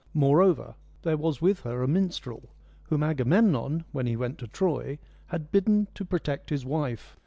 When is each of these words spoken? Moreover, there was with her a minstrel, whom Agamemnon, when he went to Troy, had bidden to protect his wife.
Moreover, 0.15 0.73
there 1.03 1.15
was 1.15 1.43
with 1.43 1.59
her 1.59 1.83
a 1.83 1.87
minstrel, 1.87 2.49
whom 2.85 3.03
Agamemnon, 3.03 3.85
when 3.91 4.07
he 4.07 4.15
went 4.15 4.39
to 4.39 4.47
Troy, 4.47 4.97
had 5.27 5.51
bidden 5.51 5.89
to 5.93 6.03
protect 6.03 6.49
his 6.49 6.65
wife. 6.65 7.15